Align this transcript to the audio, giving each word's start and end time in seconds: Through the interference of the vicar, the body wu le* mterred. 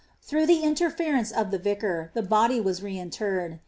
Through 0.23 0.47
the 0.47 0.61
interference 0.63 1.29
of 1.31 1.51
the 1.51 1.59
vicar, 1.59 2.09
the 2.15 2.23
body 2.23 2.59
wu 2.59 2.71
le* 2.71 2.77
mterred. 2.89 3.59